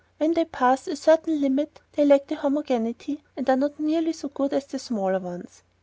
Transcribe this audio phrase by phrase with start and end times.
[0.17, 4.51] When they pass a certain limit, they lack homogeneity and are not nearly so good
[4.51, 5.61] as the smaller ones.